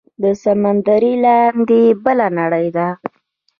[0.23, 2.87] د سمندر لاندې بله نړۍ ده